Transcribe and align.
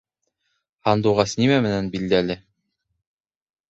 Һандуғас 0.87 1.37
нимә 1.43 1.61
менән 1.69 1.93
билдәле? 1.99 2.43